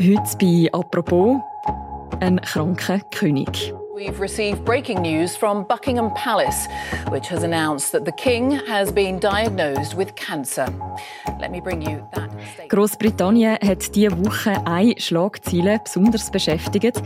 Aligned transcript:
Heute 0.00 0.36
bei 0.40 0.68
«Apropos» 0.72 1.40
ein 2.20 2.40
kranker 2.40 2.98
König. 3.12 3.72
We've 3.94 4.20
received 4.20 4.64
breaking 4.64 5.00
news 5.02 5.36
from 5.36 5.64
Buckingham 5.68 6.12
Palace, 6.14 6.68
which 7.10 7.30
has 7.30 7.44
announced 7.44 7.92
that 7.92 8.04
the 8.04 8.12
King 8.12 8.58
has 8.68 8.92
been 8.92 9.20
diagnosed 9.20 9.96
with 9.96 10.12
cancer. 10.16 10.66
Let 11.40 11.52
me 11.52 11.60
bring 11.60 11.80
you 11.80 12.00
that. 12.12 12.28
Großbritannien 12.68 13.56
hat 13.62 13.94
diese 13.94 14.10
Woche 14.24 14.66
eine 14.66 14.94
Schlagzeile 14.98 15.80
besonders 15.84 16.28
beschäftigt. 16.30 17.00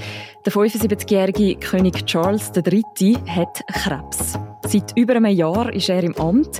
Der 0.47 0.53
75-jährige 0.53 1.57
König 1.57 2.07
Charles 2.07 2.51
III. 2.57 3.19
hat 3.27 3.63
Krebs. 3.67 4.39
Seit 4.67 4.97
über 4.97 5.15
einem 5.17 5.27
Jahr 5.27 5.73
ist 5.75 5.91
er 5.91 6.03
im 6.03 6.17
Amt. 6.17 6.59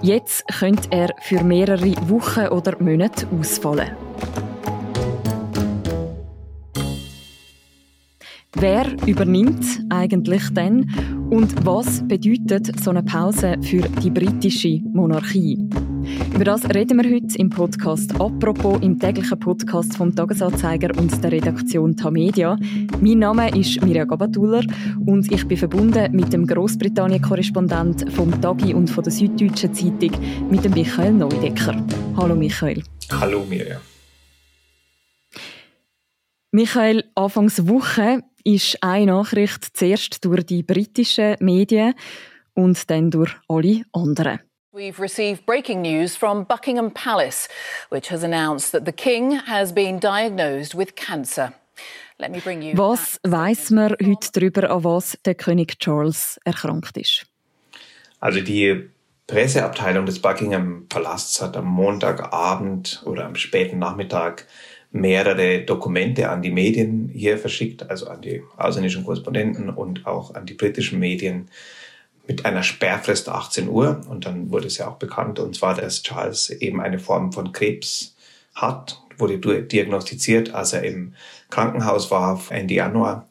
Jetzt 0.00 0.48
könnte 0.58 0.88
er 0.90 1.10
für 1.20 1.42
mehrere 1.44 1.94
Wochen 2.08 2.48
oder 2.48 2.80
Monate 2.82 3.26
ausfallen. 3.38 3.90
Wer 8.54 8.86
übernimmt 9.06 9.62
eigentlich 9.90 10.42
denn 10.54 10.90
und 11.30 11.66
was 11.66 12.02
bedeutet 12.08 12.80
so 12.82 12.88
eine 12.90 13.02
Pause 13.02 13.56
für 13.60 13.82
die 13.82 14.10
britische 14.10 14.80
Monarchie? 14.94 15.58
Über 16.34 16.44
das 16.44 16.64
reden 16.70 16.96
wir 16.96 17.14
heute 17.14 17.36
im 17.36 17.50
Podcast 17.50 18.18
«Apropos» 18.18 18.80
im 18.80 18.98
täglichen 18.98 19.38
Podcast 19.38 19.98
vom 19.98 20.16
Tagesanzeiger 20.16 20.98
und 20.98 21.22
der 21.22 21.32
Redaktion 21.32 21.94
Tamedia. 21.94 22.56
Mein 23.02 23.18
Name 23.18 23.54
ist 23.54 23.84
Mirja 23.84 24.06
Gabatuller 24.06 24.64
und 25.04 25.30
ich 25.30 25.46
bin 25.46 25.58
verbunden 25.58 26.10
mit 26.16 26.32
dem 26.32 26.46
Großbritannien-Korrespondent 26.46 28.10
vom 28.14 28.40
Tagi 28.40 28.72
und 28.72 28.88
von 28.88 29.04
der 29.04 29.12
Süddeutschen 29.12 29.74
Zeitung 29.74 30.18
mit 30.50 30.64
dem 30.64 30.72
Michael 30.72 31.12
Neudecker. 31.12 31.84
Hallo 32.16 32.34
Michael. 32.34 32.82
Hallo 33.12 33.44
Mirja. 33.46 33.78
Michael, 36.50 37.04
Anfangs 37.14 37.68
Woche 37.68 38.22
ist 38.48 38.82
eine 38.82 39.12
Nachricht 39.12 39.76
zuerst 39.76 40.24
durch 40.24 40.44
die 40.44 40.62
britischen 40.62 41.36
Medien 41.40 41.94
und 42.54 42.90
dann 42.90 43.10
durch 43.10 43.32
alle 43.46 43.82
anderen. 43.92 44.40
We've 44.72 45.00
received 45.00 45.44
breaking 45.44 45.82
news 45.82 46.16
from 46.16 46.46
Buckingham 46.46 46.92
Palace, 46.92 47.48
which 47.90 48.10
has 48.10 48.22
announced 48.22 48.72
that 48.72 48.86
the 48.86 48.92
King 48.92 49.40
has 49.46 49.72
been 49.72 49.98
diagnosed 50.00 50.76
with 50.76 50.94
cancer. 50.94 51.52
Was 52.74 53.20
weiß 53.22 53.70
man 53.70 53.94
heute 54.02 54.32
darüber, 54.32 54.70
an 54.70 54.82
was 54.82 55.16
der 55.24 55.36
König 55.36 55.78
Charles 55.78 56.40
erkrankt 56.44 56.96
ist? 56.96 57.26
Also 58.18 58.40
die 58.40 58.90
Presseabteilung 59.28 60.04
des 60.04 60.20
Buckingham 60.20 60.86
Palasts 60.88 61.40
hat 61.40 61.56
am 61.56 61.66
Montagabend 61.66 63.02
oder 63.04 63.24
am 63.26 63.36
späten 63.36 63.78
Nachmittag 63.78 64.46
mehrere 64.90 65.62
Dokumente 65.62 66.30
an 66.30 66.42
die 66.42 66.50
Medien 66.50 67.10
hier 67.12 67.38
verschickt, 67.38 67.90
also 67.90 68.08
an 68.08 68.22
die 68.22 68.42
ausländischen 68.56 69.04
Korrespondenten 69.04 69.70
und 69.70 70.06
auch 70.06 70.34
an 70.34 70.46
die 70.46 70.54
britischen 70.54 70.98
Medien 70.98 71.48
mit 72.26 72.44
einer 72.44 72.62
Sperrfrist 72.62 73.28
18 73.28 73.68
Uhr. 73.68 74.00
Und 74.08 74.26
dann 74.26 74.50
wurde 74.50 74.66
es 74.66 74.78
ja 74.78 74.88
auch 74.88 74.96
bekannt, 74.96 75.38
und 75.38 75.56
zwar, 75.56 75.74
dass 75.74 76.02
Charles 76.02 76.50
eben 76.50 76.80
eine 76.80 76.98
Form 76.98 77.32
von 77.32 77.52
Krebs 77.52 78.14
hat, 78.54 79.00
wurde 79.16 79.38
diagnostiziert, 79.38 80.54
als 80.54 80.72
er 80.72 80.84
im 80.84 81.14
Krankenhaus 81.50 82.10
war 82.10 82.40
Ende 82.50 82.74
Januar 82.74 83.28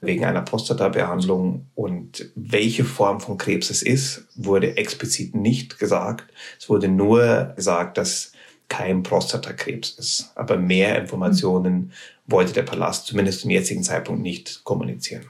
wegen 0.00 0.24
einer 0.24 0.42
Prostata-Behandlung. 0.42 1.66
Und 1.74 2.30
welche 2.34 2.84
Form 2.84 3.20
von 3.20 3.38
Krebs 3.38 3.70
es 3.70 3.82
ist, 3.82 4.26
wurde 4.34 4.76
explizit 4.76 5.34
nicht 5.34 5.78
gesagt. 5.78 6.32
Es 6.58 6.68
wurde 6.68 6.88
nur 6.88 7.52
gesagt, 7.56 7.98
dass 7.98 8.32
kein 8.70 9.02
Prostatakrebs 9.02 9.90
ist. 9.98 10.30
Aber 10.36 10.56
mehr 10.56 10.98
Informationen 10.98 11.92
wollte 12.26 12.54
der 12.54 12.62
Palast 12.62 13.06
zumindest 13.06 13.40
zum 13.40 13.50
jetzigen 13.50 13.82
Zeitpunkt 13.82 14.22
nicht 14.22 14.64
kommunizieren. 14.64 15.26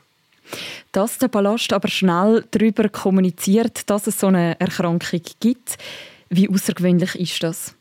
Dass 0.93 1.19
der 1.19 1.29
Palast 1.29 1.73
aber 1.73 1.89
schnell 1.89 2.45
darüber 2.53 2.89
kommuniziert, 2.89 3.89
dass 3.91 4.07
es 4.07 4.21
so 4.21 4.29
eine 4.29 4.61
Erkrankung 4.61 5.21
gibt, 5.41 5.79
wie 6.29 6.49
außergewöhnlich 6.49 7.15
ist 7.17 7.43
das? 7.43 7.75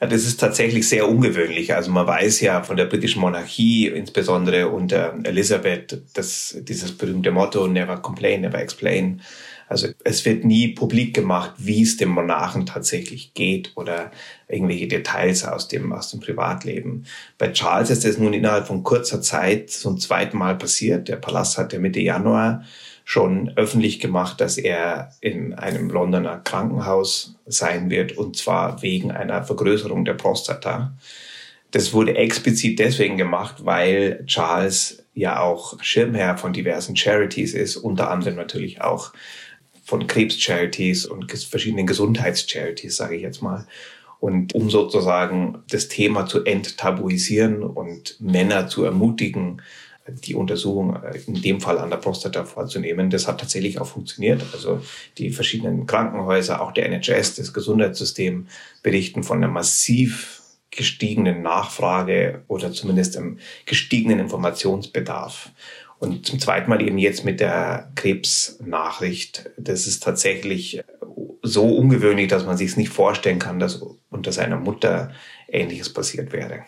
Ja, 0.00 0.08
das 0.08 0.26
ist 0.26 0.40
tatsächlich 0.40 0.88
sehr 0.88 1.08
ungewöhnlich. 1.08 1.72
Also 1.74 1.90
man 1.90 2.06
weiß 2.06 2.40
ja 2.40 2.62
von 2.62 2.76
der 2.76 2.86
britischen 2.86 3.20
Monarchie, 3.20 3.86
insbesondere 3.86 4.68
unter 4.68 5.14
Elisabeth, 5.22 6.02
dass 6.14 6.56
dieses 6.60 6.92
berühmte 6.92 7.30
Motto 7.30 7.66
Never 7.68 7.98
complain, 7.98 8.40
never 8.40 8.58
explain 8.60 9.22
also 9.68 9.88
es 10.04 10.24
wird 10.24 10.44
nie 10.44 10.68
publik 10.68 11.14
gemacht, 11.14 11.54
wie 11.58 11.82
es 11.82 11.96
dem 11.96 12.10
Monarchen 12.10 12.66
tatsächlich 12.66 13.34
geht 13.34 13.72
oder 13.76 14.10
irgendwelche 14.48 14.88
Details 14.88 15.44
aus 15.44 15.68
dem, 15.68 15.92
aus 15.92 16.10
dem 16.10 16.20
Privatleben. 16.20 17.06
Bei 17.38 17.52
Charles 17.52 17.90
ist 17.90 18.04
das 18.04 18.18
nun 18.18 18.34
innerhalb 18.34 18.66
von 18.66 18.82
kurzer 18.82 19.22
Zeit 19.22 19.70
zum 19.70 19.98
zweiten 19.98 20.36
Mal 20.36 20.56
passiert. 20.56 21.08
Der 21.08 21.16
Palast 21.16 21.58
hat 21.58 21.72
ja 21.72 21.78
Mitte 21.78 22.00
Januar 22.00 22.64
schon 23.04 23.52
öffentlich 23.56 24.00
gemacht, 24.00 24.40
dass 24.40 24.56
er 24.56 25.10
in 25.20 25.54
einem 25.54 25.90
Londoner 25.90 26.38
Krankenhaus 26.38 27.36
sein 27.46 27.90
wird 27.90 28.16
und 28.16 28.36
zwar 28.36 28.82
wegen 28.82 29.10
einer 29.10 29.44
Vergrößerung 29.44 30.04
der 30.04 30.14
Prostata. 30.14 30.94
Das 31.70 31.92
wurde 31.92 32.16
explizit 32.16 32.78
deswegen 32.78 33.18
gemacht, 33.18 33.64
weil 33.64 34.24
Charles 34.26 35.04
ja 35.12 35.40
auch 35.40 35.82
Schirmherr 35.82 36.38
von 36.38 36.52
diversen 36.52 36.96
Charities 36.96 37.52
ist, 37.52 37.76
unter 37.76 38.10
anderem 38.10 38.36
natürlich 38.36 38.80
auch 38.80 39.12
von 39.84 40.06
Krebscharities 40.06 41.06
und 41.06 41.30
verschiedenen 41.32 41.86
Gesundheitscharities, 41.86 42.96
sage 42.96 43.16
ich 43.16 43.22
jetzt 43.22 43.42
mal. 43.42 43.66
Und 44.20 44.54
um 44.54 44.70
sozusagen 44.70 45.62
das 45.68 45.88
Thema 45.88 46.26
zu 46.26 46.44
enttabuisieren 46.44 47.62
und 47.62 48.18
Männer 48.20 48.68
zu 48.68 48.84
ermutigen, 48.84 49.60
die 50.06 50.34
Untersuchung 50.34 50.96
äh, 50.96 51.18
in 51.26 51.40
dem 51.40 51.60
Fall 51.60 51.78
an 51.78 51.90
der 51.90 51.96
Prostata 51.96 52.44
vorzunehmen. 52.44 53.10
Das 53.10 53.26
hat 53.26 53.40
tatsächlich 53.40 53.80
auch 53.80 53.86
funktioniert. 53.86 54.42
Also 54.52 54.82
die 55.18 55.30
verschiedenen 55.30 55.86
Krankenhäuser, 55.86 56.60
auch 56.60 56.72
der 56.72 56.86
NHS, 56.86 57.36
das 57.36 57.52
Gesundheitssystem 57.52 58.46
berichten 58.82 59.22
von 59.22 59.38
einer 59.38 59.52
massiv 59.52 60.42
gestiegenen 60.70 61.42
Nachfrage 61.42 62.42
oder 62.48 62.72
zumindest 62.72 63.16
einem 63.16 63.38
gestiegenen 63.64 64.18
Informationsbedarf. 64.18 65.50
Und 66.04 66.26
zum 66.26 66.38
zweiten 66.38 66.70
Mal 66.70 66.82
eben 66.82 66.98
jetzt 66.98 67.24
mit 67.24 67.40
der 67.40 67.90
Krebsnachricht. 67.94 69.50
Das 69.56 69.86
ist 69.86 70.02
tatsächlich 70.02 70.82
so 71.42 71.66
ungewöhnlich, 71.66 72.28
dass 72.28 72.46
man 72.46 72.56
sich 72.56 72.70
es 72.70 72.76
nicht 72.76 72.90
vorstellen 72.90 73.38
kann, 73.38 73.58
dass 73.58 73.82
unter 74.10 74.32
seiner 74.32 74.56
Mutter 74.56 75.10
Ähnliches 75.48 75.92
passiert 75.92 76.32
wäre. 76.32 76.64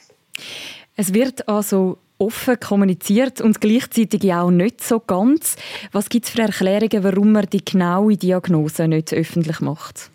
Es 0.97 1.15
wird 1.15 1.49
also 1.49 1.99
offen 2.19 2.59
kommuniziert 2.59 3.41
und 3.41 3.61
gleichzeitig 3.61 4.33
auch 4.33 4.51
nicht 4.51 4.83
so 4.83 5.01
ganz. 5.01 5.57
Was 5.93 6.09
gibt 6.09 6.27
es 6.27 6.31
für 6.31 6.43
Erklärungen, 6.43 7.05
warum 7.05 7.33
man 7.33 7.47
die 7.47 7.65
genaue 7.65 8.17
Diagnose 8.17 8.89
nicht 8.89 9.13
öffentlich 9.13 9.61
macht? 9.61 10.11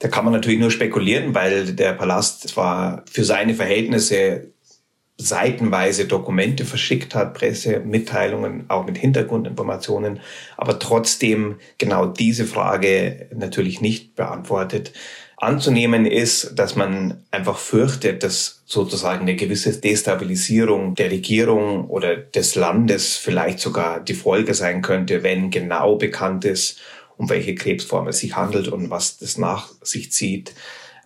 Da 0.00 0.08
kann 0.08 0.24
man 0.24 0.32
natürlich 0.32 0.60
nur 0.60 0.70
spekulieren, 0.70 1.34
weil 1.34 1.74
der 1.74 1.92
Palast 1.92 2.48
zwar 2.48 3.04
für 3.10 3.24
seine 3.24 3.54
Verhältnisse 3.54 4.50
seitenweise 5.20 6.06
Dokumente 6.06 6.64
verschickt 6.64 7.14
hat, 7.14 7.34
Pressemitteilungen, 7.34 8.64
auch 8.68 8.86
mit 8.86 8.98
Hintergrundinformationen, 8.98 10.20
aber 10.56 10.78
trotzdem 10.78 11.56
genau 11.78 12.06
diese 12.06 12.46
Frage 12.46 13.28
natürlich 13.34 13.80
nicht 13.80 14.16
beantwortet. 14.16 14.92
Anzunehmen 15.36 16.04
ist, 16.04 16.58
dass 16.58 16.76
man 16.76 17.24
einfach 17.30 17.56
fürchtet, 17.56 18.22
dass 18.22 18.62
sozusagen 18.66 19.22
eine 19.22 19.36
gewisse 19.36 19.80
Destabilisierung 19.80 20.94
der 20.94 21.10
Regierung 21.10 21.88
oder 21.88 22.16
des 22.16 22.56
Landes 22.56 23.16
vielleicht 23.16 23.58
sogar 23.58 24.00
die 24.00 24.14
Folge 24.14 24.52
sein 24.52 24.82
könnte, 24.82 25.22
wenn 25.22 25.50
genau 25.50 25.96
bekannt 25.96 26.44
ist, 26.44 26.80
um 27.16 27.30
welche 27.30 27.54
Krebsform 27.54 28.08
es 28.08 28.18
sich 28.18 28.36
handelt 28.36 28.68
und 28.68 28.90
was 28.90 29.18
das 29.18 29.38
nach 29.38 29.70
sich 29.82 30.12
zieht. 30.12 30.52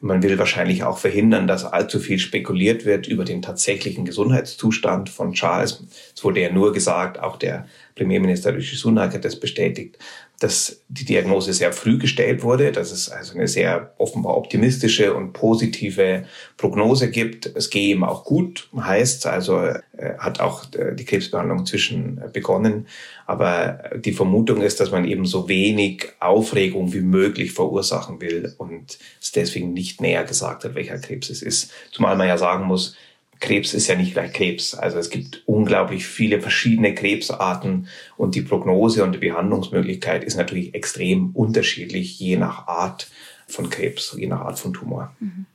Man 0.05 0.23
will 0.23 0.39
wahrscheinlich 0.39 0.85
auch 0.85 0.99
verhindern, 0.99 1.47
dass 1.47 1.65
allzu 1.65 1.99
viel 1.99 2.19
spekuliert 2.19 2.85
wird 2.85 3.07
über 3.07 3.25
den 3.25 3.41
tatsächlichen 3.41 4.05
Gesundheitszustand 4.05 5.09
von 5.09 5.33
Charles. 5.33 5.83
Es 6.15 6.23
wurde 6.23 6.43
ja 6.43 6.53
nur 6.53 6.75
gesagt, 6.75 7.19
auch 7.19 7.39
der 7.39 7.67
Premierminister 7.95 8.55
Rishi 8.55 8.77
Sunak 8.77 9.15
hat 9.15 9.25
das 9.25 9.39
bestätigt, 9.39 9.99
dass 10.41 10.83
die 10.89 11.05
Diagnose 11.05 11.53
sehr 11.53 11.73
früh 11.73 11.97
gestellt 11.97 12.43
wurde, 12.43 12.73
dass 12.73 12.91
es 12.91 13.09
also 13.09 13.35
eine 13.35 13.47
sehr 13.47 13.95
offenbar 13.99 14.37
optimistische 14.37 15.15
und 15.15 15.33
positive 15.33 16.25
Prognose 16.57 17.11
gibt. 17.11 17.47
Es 17.55 17.71
gehe 17.71 17.95
ihm 17.95 18.03
auch 18.03 18.25
gut, 18.25 18.69
heißt 18.77 19.27
also, 19.27 19.57
er 19.57 20.19
hat 20.19 20.41
auch 20.41 20.65
äh, 20.75 20.95
die 20.95 21.05
Krebsbehandlung 21.05 21.67
zwischen 21.67 22.19
äh, 22.19 22.29
begonnen. 22.29 22.87
Aber 23.27 23.91
die 23.97 24.13
Vermutung 24.13 24.61
ist, 24.61 24.81
dass 24.81 24.91
man 24.91 25.05
eben 25.05 25.25
so 25.25 25.49
wenig 25.49 26.09
Aufregung 26.19 26.93
wie 26.93 27.01
möglich 27.01 27.53
verursachen 27.53 28.21
will 28.21 28.55
und 28.59 28.99
es 29.21 29.33
deswegen 29.33 29.73
nicht 29.73 30.01
näher 30.01 30.25
gesagt 30.25 30.65
hat, 30.65 30.75
welcher 30.75 30.99
Krebs 30.99 31.31
es 31.31 31.43
ist. 31.43 31.71
Zumal 31.93 32.17
man 32.17 32.29
ja 32.29 32.37
sagen 32.39 32.67
muss, 32.67 32.97
Krebs 33.41 33.75
ist 33.75 33.89
ja 33.89 33.95
nicht 33.95 34.15
gleich 34.15 34.33
Krebs. 34.33 34.75
Also 34.75 34.99
es 34.99 35.11
gibt 35.11 35.43
unglaublich 35.47 36.07
viele 36.07 36.41
verschiedene 36.41 36.95
Krebsarten 36.95 37.89
und 38.17 38.35
die 38.35 38.43
Prognose 38.43 39.05
und 39.05 39.13
die 39.13 39.19
Behandlungsmöglichkeit 39.19 40.25
ist 40.25 40.37
natürlich 40.37 40.75
extrem 40.75 41.31
unterschiedlich, 41.31 42.19
je 42.19 42.37
nach 42.37 42.67
Art 42.67 43.09
von 43.47 43.69
Krebs, 43.71 44.17
je 44.19 44.27
nach 44.27 44.41
Art 44.41 44.59
von 44.59 44.73
Tumor. 44.73 45.15
Mhm. 45.21 45.47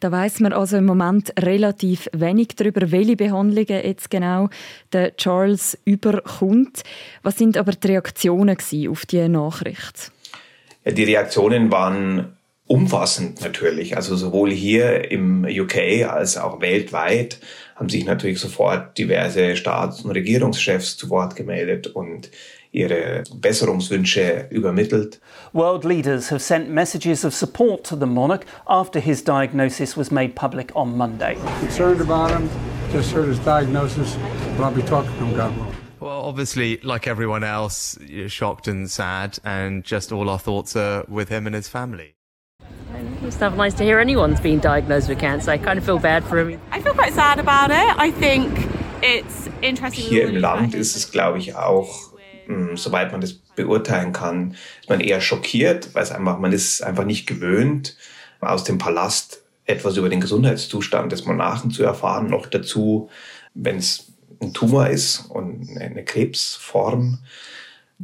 Da 0.00 0.12
weiß 0.12 0.40
man 0.40 0.52
also 0.52 0.76
im 0.76 0.84
Moment 0.84 1.32
relativ 1.38 2.08
wenig 2.12 2.48
darüber, 2.56 2.90
welche 2.90 3.16
Behandlungen 3.16 3.82
jetzt 3.82 4.10
genau 4.10 4.48
der 4.92 5.16
Charles 5.16 5.78
überkommt. 5.84 6.82
Was 7.22 7.38
sind 7.38 7.56
aber 7.56 7.72
die 7.72 7.88
Reaktionen 7.88 8.56
auf 8.90 9.06
diese 9.06 9.28
Nachricht? 9.28 10.12
Ja, 10.84 10.92
die 10.92 11.04
Reaktionen 11.04 11.72
waren 11.72 12.36
umfassend 12.66 13.40
natürlich. 13.42 13.96
Also 13.96 14.16
sowohl 14.16 14.50
hier 14.50 15.10
im 15.10 15.44
UK 15.44 16.08
als 16.08 16.36
auch 16.36 16.60
weltweit 16.60 17.38
haben 17.76 17.88
sich 17.88 18.04
natürlich 18.04 18.40
sofort 18.40 18.96
diverse 18.96 19.56
Staats- 19.56 20.02
und 20.02 20.12
Regierungschefs 20.12 20.96
zu 20.96 21.10
Wort 21.10 21.36
gemeldet 21.36 21.88
und 21.88 22.30
ihre 22.72 23.22
Besserungswünsche 23.34 24.48
übermittelt. 24.50 25.20
World 25.52 25.84
leaders 25.84 26.30
have 26.30 26.40
sent 26.40 26.68
messages 26.70 27.24
of 27.24 27.34
support 27.34 27.84
to 27.84 27.96
the 27.96 28.06
monarch 28.06 28.44
after 28.66 29.00
his 29.00 29.22
diagnosis 29.22 29.96
was 29.96 30.10
made 30.10 30.34
public 30.34 30.74
on 30.74 30.96
Monday. 30.96 31.36
Concerned 31.60 32.00
about 32.00 32.30
him, 32.30 32.48
just 32.92 33.12
heard 33.12 33.28
his 33.28 33.38
diagnosis, 33.40 34.16
but 34.56 34.64
I'll 34.64 34.74
be 34.74 34.82
talking 34.82 35.12
to 35.18 35.24
him, 35.24 35.36
God. 35.36 35.52
Well, 36.00 36.22
obviously, 36.22 36.78
like 36.82 37.06
everyone 37.06 37.44
else, 37.44 37.96
shocked 38.26 38.68
and 38.68 38.90
sad, 38.90 39.38
and 39.44 39.84
just 39.84 40.12
all 40.12 40.28
our 40.28 40.40
thoughts 40.40 40.74
are 40.76 41.04
with 41.08 41.28
him 41.28 41.46
and 41.46 41.54
his 41.54 41.68
family. 41.68 42.16
It's 43.26 43.40
not 43.40 43.56
nice 43.56 43.74
to 43.74 43.84
hear 43.84 43.98
anyone's 43.98 44.40
been 44.40 44.60
diagnosed 44.60 45.08
with 45.08 45.18
cancer. 45.18 45.50
I 45.50 45.58
kind 45.58 45.78
of 45.78 45.84
feel 45.84 45.98
bad 45.98 46.24
for 46.24 46.38
him. 46.38 46.60
I 46.70 46.80
feel 46.80 46.92
quite 46.92 47.14
sad 47.14 47.38
about 47.38 47.70
it. 47.70 47.96
I 47.96 48.10
think 48.10 48.50
it's 49.02 49.48
interesting. 49.62 50.04
Hier 50.04 50.28
im 50.28 50.36
Land 50.36 50.74
ist 50.74 50.94
es, 50.94 51.10
glaube 51.10 51.38
ich, 51.38 51.54
auch 51.54 52.12
hm, 52.46 52.76
soweit 52.76 53.12
man 53.12 53.22
das 53.22 53.32
beurteilen 53.32 54.12
kann, 54.12 54.56
ist 54.80 54.90
man 54.90 55.00
eher 55.00 55.20
schockiert, 55.20 55.94
weil 55.94 56.02
es 56.02 56.12
einfach, 56.12 56.38
man 56.38 56.52
ist 56.52 56.82
einfach 56.82 57.04
nicht 57.04 57.26
gewöhnt, 57.26 57.96
aus 58.40 58.64
dem 58.64 58.76
Palast 58.76 59.42
etwas 59.64 59.96
über 59.96 60.10
den 60.10 60.20
Gesundheitszustand 60.20 61.10
des 61.10 61.24
Monarchen 61.24 61.70
zu 61.70 61.82
erfahren. 61.82 62.28
Noch 62.28 62.46
dazu, 62.46 63.08
wenn 63.54 63.78
es 63.78 64.12
ein 64.42 64.52
Tumor 64.52 64.88
ist 64.88 65.30
und 65.30 65.78
eine 65.78 66.04
Krebsform. 66.04 67.20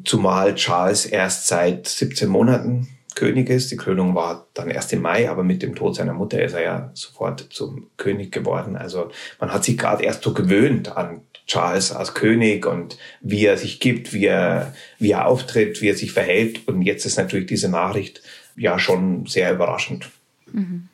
Zumal 0.05 0.55
Charles 0.55 1.05
erst 1.05 1.49
seit 1.49 1.87
17 1.87 2.29
Monaten 2.29 2.89
König 3.15 3.49
ist. 3.49 3.71
Die 3.71 3.77
Krönung 3.77 4.15
war 4.15 4.47
dann 4.55 4.71
erst 4.71 4.93
im 4.93 5.03
Mai, 5.03 5.29
aber 5.29 5.43
mit 5.43 5.63
dem 5.63 5.75
Tod 5.75 5.97
seiner 5.97 6.15
Mutter 6.15 6.43
ist 6.43 6.55
er 6.55 6.63
ja 6.63 6.91
sofort 6.95 7.47
zum 7.51 7.89
König 7.97 8.33
geworden. 8.33 8.77
Also 8.77 9.11
man 9.39 9.53
hat 9.53 9.65
sich 9.65 9.77
gerade 9.77 10.05
erst 10.05 10.23
so 10.23 10.33
gewöhnt 10.33 10.97
an 10.97 11.23
Charles 11.47 11.93
als 11.93 12.15
König 12.15 12.67
und 12.67 12.97
wie 13.21 13.45
er 13.45 13.57
sich 13.57 13.81
gibt, 13.81 14.13
wie 14.13 14.27
er, 14.27 14.75
wie 14.99 15.11
er 15.11 15.27
auftritt, 15.27 15.83
wie 15.83 15.89
er 15.89 15.97
sich 15.97 16.13
verhält. 16.13 16.69
Und 16.69 16.83
jetzt 16.83 17.05
ist 17.07 17.17
natürlich 17.17 17.47
diese 17.47 17.69
Nachricht 17.69 18.23
ja 18.57 18.79
schon 18.79 19.27
sehr 19.27 19.53
überraschend. 19.53 20.11
Mhm. 20.53 20.89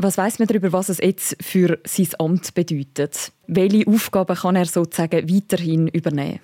Was 0.00 0.16
weiß 0.16 0.38
man 0.38 0.46
darüber, 0.46 0.72
was 0.72 0.88
es 0.88 0.98
jetzt 0.98 1.36
für 1.40 1.78
sein 1.84 2.08
Amt 2.18 2.54
bedeutet? 2.54 3.32
Welche 3.48 3.86
Aufgaben 3.88 4.36
kann 4.36 4.54
er 4.56 4.64
sozusagen 4.64 5.28
weiterhin 5.28 5.88
übernehmen? 5.88 6.40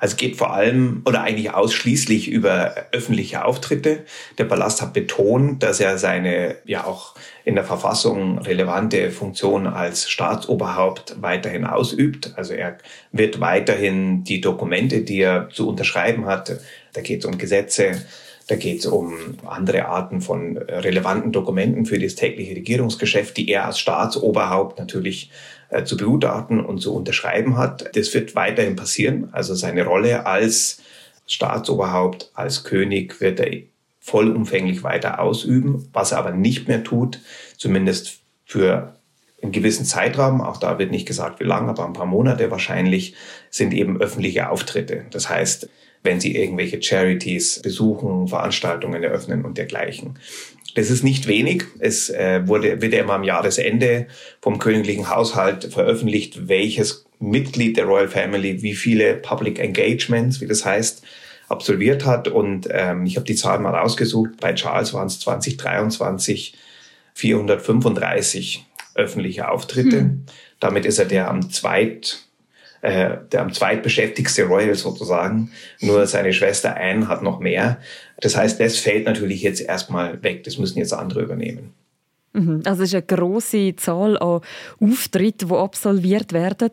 Also 0.00 0.16
geht 0.16 0.36
vor 0.36 0.52
allem 0.54 1.02
oder 1.04 1.22
eigentlich 1.22 1.52
ausschließlich 1.52 2.28
über 2.28 2.74
öffentliche 2.90 3.44
Auftritte. 3.44 4.04
Der 4.38 4.44
Palast 4.44 4.80
hat 4.80 4.94
betont, 4.94 5.62
dass 5.62 5.78
er 5.78 5.98
seine 5.98 6.56
ja 6.64 6.84
auch 6.84 7.14
in 7.44 7.54
der 7.54 7.64
Verfassung 7.64 8.38
relevante 8.38 9.10
Funktion 9.10 9.66
als 9.66 10.08
Staatsoberhaupt 10.08 11.16
weiterhin 11.20 11.64
ausübt. 11.64 12.32
Also 12.36 12.54
er 12.54 12.78
wird 13.12 13.40
weiterhin 13.40 14.24
die 14.24 14.40
Dokumente, 14.40 15.02
die 15.02 15.20
er 15.20 15.50
zu 15.50 15.68
unterschreiben 15.68 16.24
hat, 16.24 16.58
da 16.94 17.02
geht 17.02 17.20
es 17.20 17.26
um 17.26 17.38
Gesetze, 17.38 18.02
da 18.48 18.56
geht 18.56 18.80
es 18.80 18.86
um 18.86 19.14
andere 19.46 19.86
Arten 19.86 20.20
von 20.20 20.56
relevanten 20.56 21.30
Dokumenten 21.30 21.86
für 21.86 21.98
das 21.98 22.16
tägliche 22.16 22.56
Regierungsgeschäft, 22.56 23.36
die 23.36 23.48
er 23.48 23.66
als 23.66 23.78
Staatsoberhaupt 23.78 24.78
natürlich 24.78 25.30
zu 25.84 25.96
begutachten 25.96 26.64
und 26.64 26.80
zu 26.80 26.94
unterschreiben 26.94 27.56
hat. 27.56 27.96
Das 27.96 28.12
wird 28.14 28.34
weiterhin 28.34 28.76
passieren. 28.76 29.28
Also 29.32 29.54
seine 29.54 29.84
Rolle 29.84 30.26
als 30.26 30.82
Staatsoberhaupt, 31.26 32.30
als 32.34 32.64
König 32.64 33.20
wird 33.20 33.40
er 33.40 33.62
vollumfänglich 34.00 34.82
weiter 34.82 35.20
ausüben. 35.20 35.88
Was 35.92 36.12
er 36.12 36.18
aber 36.18 36.32
nicht 36.32 36.66
mehr 36.66 36.82
tut, 36.82 37.20
zumindest 37.56 38.18
für 38.44 38.96
einen 39.42 39.52
gewissen 39.52 39.84
Zeitraum, 39.84 40.40
auch 40.40 40.56
da 40.56 40.78
wird 40.78 40.90
nicht 40.90 41.06
gesagt 41.06 41.40
wie 41.40 41.44
lange, 41.44 41.70
aber 41.70 41.86
ein 41.86 41.92
paar 41.92 42.06
Monate 42.06 42.50
wahrscheinlich, 42.50 43.14
sind 43.48 43.72
eben 43.72 44.00
öffentliche 44.00 44.50
Auftritte. 44.50 45.06
Das 45.10 45.28
heißt, 45.28 45.68
wenn 46.02 46.20
sie 46.20 46.34
irgendwelche 46.36 46.82
Charities 46.82 47.60
besuchen, 47.62 48.28
Veranstaltungen 48.28 49.02
eröffnen 49.02 49.44
und 49.44 49.58
dergleichen. 49.58 50.18
Das 50.74 50.90
ist 50.90 51.02
nicht 51.02 51.26
wenig. 51.26 51.64
Es 51.78 52.10
äh, 52.10 52.46
wurde, 52.46 52.80
wird 52.80 52.92
ja 52.92 53.00
immer 53.00 53.14
am 53.14 53.24
Jahresende 53.24 54.06
vom 54.40 54.58
königlichen 54.58 55.08
Haushalt 55.08 55.64
veröffentlicht, 55.64 56.48
welches 56.48 57.06
Mitglied 57.18 57.76
der 57.76 57.84
Royal 57.84 58.08
Family 58.08 58.62
wie 58.62 58.74
viele 58.74 59.14
Public 59.14 59.58
Engagements, 59.58 60.40
wie 60.40 60.46
das 60.46 60.64
heißt, 60.64 61.02
absolviert 61.48 62.06
hat. 62.06 62.28
Und 62.28 62.68
ähm, 62.70 63.04
ich 63.04 63.16
habe 63.16 63.26
die 63.26 63.34
Zahlen 63.34 63.62
mal 63.62 63.74
rausgesucht. 63.74 64.40
Bei 64.40 64.54
Charles 64.54 64.94
waren 64.94 65.08
es 65.08 65.20
2023 65.20 66.54
435 67.14 68.66
öffentliche 68.94 69.48
Auftritte. 69.48 70.00
Hm. 70.00 70.24
Damit 70.60 70.86
ist 70.86 70.98
er 70.98 71.06
der 71.06 71.28
am 71.28 71.50
zweit 71.50 72.24
äh, 72.82 73.18
der 73.30 73.42
am 73.42 73.52
zweitbeschäftigste 73.52 74.44
Royal 74.44 74.74
sozusagen. 74.74 75.50
Nur 75.80 76.06
seine 76.06 76.32
Schwester 76.32 76.76
Anne 76.76 77.08
hat 77.08 77.22
noch 77.22 77.40
mehr. 77.40 77.78
Das 78.20 78.36
heißt, 78.36 78.60
das 78.60 78.78
fällt 78.78 79.06
natürlich 79.06 79.42
jetzt 79.42 79.60
erstmal 79.60 80.22
weg. 80.22 80.44
Das 80.44 80.58
müssen 80.58 80.78
jetzt 80.78 80.92
andere 80.92 81.22
übernehmen. 81.22 81.72
Mhm. 82.32 82.62
Also 82.64 82.82
es 82.82 82.92
ist 82.92 82.94
eine 82.94 83.18
große 83.18 83.76
Zahl 83.76 84.18
an 84.18 84.40
Auftritten, 84.80 85.48
die 85.48 85.54
absolviert 85.54 86.32
werden. 86.32 86.70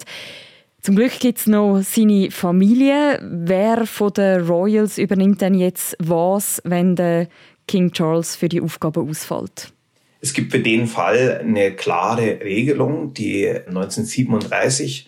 Zum 0.81 0.95
Glück 0.95 1.19
gibt 1.19 1.39
es 1.39 1.47
noch 1.47 1.81
seine 1.81 2.31
Familie. 2.31 3.19
Wer 3.21 3.85
von 3.85 4.13
den 4.13 4.41
Royals 4.47 4.97
übernimmt 4.97 5.41
denn 5.41 5.55
jetzt 5.55 5.97
was, 5.99 6.61
wenn 6.63 6.95
der 6.95 7.27
King 7.67 7.91
Charles 7.91 8.35
für 8.35 8.47
die 8.47 8.61
Aufgabe 8.61 9.01
ausfällt? 9.01 9.73
Es 10.21 10.33
gibt 10.33 10.51
für 10.51 10.59
den 10.59 10.87
Fall 10.87 11.39
eine 11.41 11.73
klare 11.73 12.39
Regelung, 12.41 13.13
die 13.13 13.49
1937 13.49 15.07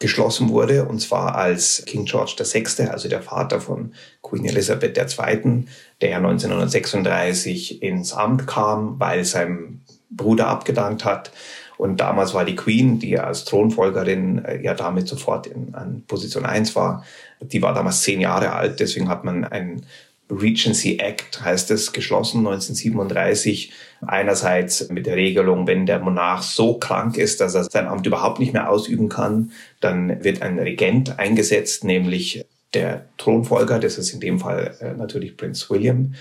geschlossen 0.00 0.48
wurde, 0.48 0.86
und 0.86 1.00
zwar 1.00 1.36
als 1.36 1.84
King 1.86 2.06
George 2.06 2.34
VI., 2.38 2.88
also 2.88 3.08
der 3.08 3.22
Vater 3.22 3.60
von 3.60 3.92
Queen 4.22 4.46
Elizabeth 4.46 4.96
II., 4.96 5.66
der 6.00 6.16
1936 6.16 7.82
ins 7.82 8.12
Amt 8.14 8.46
kam, 8.46 8.98
weil 8.98 9.24
sein 9.24 9.82
Bruder 10.10 10.48
abgedankt 10.48 11.04
hat. 11.04 11.30
Und 11.76 12.00
damals 12.00 12.34
war 12.34 12.44
die 12.44 12.56
Queen, 12.56 12.98
die 12.98 13.18
als 13.18 13.44
Thronfolgerin 13.44 14.44
äh, 14.44 14.62
ja 14.62 14.74
damit 14.74 15.06
sofort 15.06 15.46
in, 15.46 15.74
an 15.74 16.02
Position 16.06 16.44
1 16.44 16.74
war, 16.74 17.04
die 17.40 17.62
war 17.62 17.74
damals 17.74 18.02
zehn 18.02 18.20
Jahre 18.20 18.52
alt. 18.52 18.80
Deswegen 18.80 19.08
hat 19.08 19.24
man 19.24 19.44
ein 19.44 19.82
Regency 20.30 20.98
Act 20.98 21.42
heißt 21.42 21.70
es, 21.70 21.92
geschlossen 21.92 22.38
1937. 22.38 23.72
Einerseits 24.06 24.88
mit 24.88 25.06
der 25.06 25.16
Regelung, 25.16 25.66
wenn 25.66 25.86
der 25.86 25.98
Monarch 25.98 26.42
so 26.42 26.78
krank 26.78 27.16
ist, 27.16 27.40
dass 27.40 27.54
er 27.54 27.64
sein 27.64 27.88
Amt 27.88 28.06
überhaupt 28.06 28.38
nicht 28.38 28.52
mehr 28.52 28.70
ausüben 28.70 29.08
kann, 29.08 29.52
dann 29.80 30.22
wird 30.24 30.42
ein 30.42 30.58
Regent 30.58 31.18
eingesetzt, 31.18 31.84
nämlich 31.84 32.44
der 32.74 33.06
Thronfolger, 33.18 33.78
das 33.78 33.98
ist 33.98 34.12
in 34.12 34.20
dem 34.20 34.38
Fall 34.38 34.76
äh, 34.80 34.92
natürlich 34.92 35.36
Prinz 35.36 35.68
William. 35.70 36.14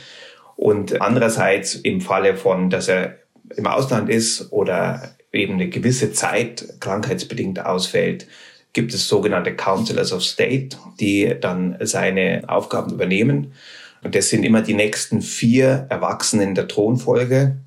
Und 0.55 0.99
andererseits 1.01 1.75
im 1.75 2.01
Falle 2.01 2.35
von, 2.35 2.69
dass 2.69 2.87
er 2.87 3.15
im 3.55 3.67
Ausland 3.67 4.09
ist 4.09 4.51
oder 4.51 5.15
eben 5.31 5.53
eine 5.53 5.69
gewisse 5.69 6.11
Zeit 6.11 6.65
krankheitsbedingt 6.79 7.65
ausfällt, 7.65 8.27
gibt 8.73 8.93
es 8.93 9.07
sogenannte 9.07 9.55
Councillors 9.55 10.11
of 10.11 10.23
State, 10.23 10.77
die 10.99 11.35
dann 11.39 11.77
seine 11.81 12.43
Aufgaben 12.47 12.93
übernehmen. 12.93 13.53
Und 14.03 14.15
das 14.15 14.29
sind 14.29 14.43
immer 14.43 14.61
die 14.61 14.73
nächsten 14.73 15.21
vier 15.21 15.87
Erwachsenen 15.89 16.55
der 16.55 16.67
Thronfolge. 16.67 17.57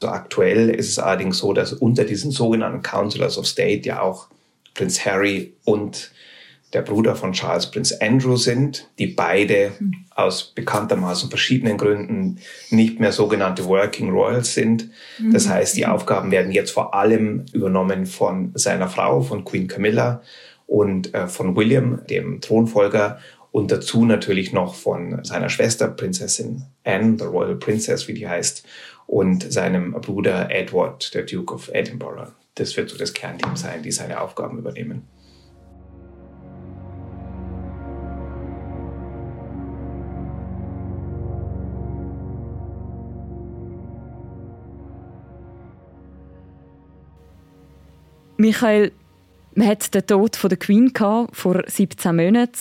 Also 0.00 0.12
aktuell 0.12 0.70
ist 0.70 0.88
es 0.88 0.98
allerdings 0.98 1.38
so, 1.38 1.52
dass 1.52 1.72
unter 1.72 2.04
diesen 2.04 2.30
sogenannten 2.30 2.82
Councillors 2.82 3.38
of 3.38 3.46
State 3.46 3.86
ja 3.86 4.00
auch 4.00 4.28
Prinz 4.74 5.04
Harry 5.04 5.54
und 5.64 6.10
der 6.72 6.82
Bruder 6.82 7.16
von 7.16 7.32
Charles, 7.32 7.70
Prinz 7.70 7.92
Andrew 7.92 8.36
sind, 8.36 8.88
die 8.98 9.06
beide 9.06 9.72
aus 10.14 10.52
bekanntermaßen 10.54 11.28
verschiedenen 11.28 11.76
Gründen 11.76 12.38
nicht 12.70 12.98
mehr 12.98 13.12
sogenannte 13.12 13.66
Working 13.66 14.10
Royals 14.10 14.54
sind. 14.54 14.88
Das 15.32 15.48
heißt, 15.48 15.76
die 15.76 15.86
Aufgaben 15.86 16.30
werden 16.30 16.52
jetzt 16.52 16.70
vor 16.70 16.94
allem 16.94 17.44
übernommen 17.52 18.06
von 18.06 18.52
seiner 18.54 18.88
Frau, 18.88 19.20
von 19.20 19.44
Queen 19.44 19.68
Camilla 19.68 20.22
und 20.66 21.12
äh, 21.14 21.28
von 21.28 21.54
William, 21.56 22.00
dem 22.08 22.40
Thronfolger, 22.40 23.18
und 23.52 23.70
dazu 23.70 24.04
natürlich 24.04 24.52
noch 24.52 24.74
von 24.74 25.22
seiner 25.24 25.50
Schwester 25.50 25.86
Prinzessin 25.88 26.64
Anne, 26.84 27.16
the 27.18 27.26
Royal 27.26 27.54
Princess, 27.54 28.08
wie 28.08 28.14
die 28.14 28.26
heißt, 28.26 28.66
und 29.06 29.52
seinem 29.52 29.92
Bruder 29.92 30.50
Edward, 30.50 31.14
der 31.14 31.24
Duke 31.24 31.54
of 31.54 31.70
Edinburgh. 31.72 32.32
Das 32.54 32.76
wird 32.76 32.88
so 32.90 32.96
das 32.96 33.12
Kernteam 33.12 33.56
sein, 33.56 33.82
die 33.82 33.92
seine 33.92 34.20
Aufgaben 34.20 34.58
übernehmen. 34.58 35.06
Michael, 48.38 48.92
man 49.54 49.68
hat 49.68 49.94
den 49.94 50.06
Tod 50.06 50.36
von 50.36 50.48
der 50.48 50.58
Queen 50.58 50.92
gehabt, 50.92 51.36
vor 51.36 51.62
17 51.66 52.16
Monaten. 52.16 52.58